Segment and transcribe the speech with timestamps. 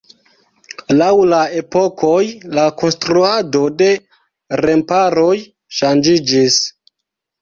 [1.01, 2.23] Laŭ la epokoj
[2.59, 3.91] la konstruado de
[4.67, 5.31] remparoj
[5.83, 6.59] ŝanĝiĝis.